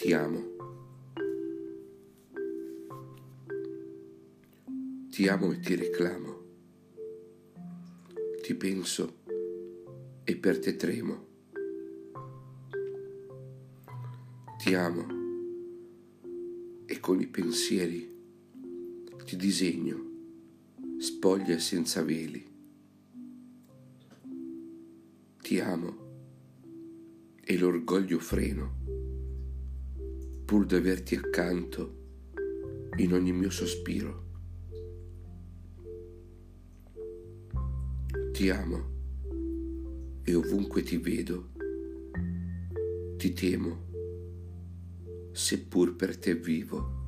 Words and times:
Ti 0.00 0.14
amo. 0.14 0.42
Ti 5.10 5.28
amo 5.28 5.52
e 5.52 5.60
ti 5.60 5.74
reclamo. 5.74 6.42
Ti 8.40 8.54
penso 8.54 9.16
e 10.24 10.36
per 10.36 10.58
te 10.58 10.76
tremo. 10.76 11.26
Ti 14.56 14.72
amo 14.72 15.06
e 16.86 16.98
con 16.98 17.20
i 17.20 17.26
pensieri 17.26 18.10
ti 19.26 19.36
disegno 19.36 20.96
spoglie 20.96 21.58
senza 21.58 22.02
veli. 22.02 22.42
Ti 25.42 25.60
amo 25.60 25.96
e 27.44 27.58
l'orgoglio 27.58 28.18
freno 28.18 29.09
pur 30.50 30.66
d'averti 30.66 31.14
accanto 31.14 31.98
in 32.96 33.12
ogni 33.12 33.30
mio 33.30 33.50
sospiro. 33.50 34.24
Ti 38.32 38.50
amo 38.50 38.90
e 40.24 40.34
ovunque 40.34 40.82
ti 40.82 40.96
vedo, 40.96 41.52
ti 43.16 43.32
temo, 43.32 43.86
seppur 45.30 45.94
per 45.94 46.18
te 46.18 46.34
vivo. 46.34 46.99